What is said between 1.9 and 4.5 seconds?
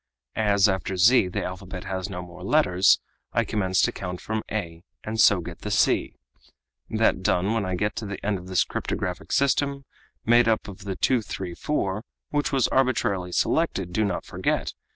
no more letters, I commence to count from